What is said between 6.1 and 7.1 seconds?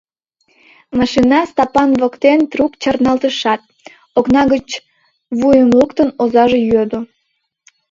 озаже йодо: